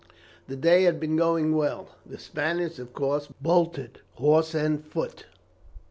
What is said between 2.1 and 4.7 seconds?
Spaniards of course bolted, horse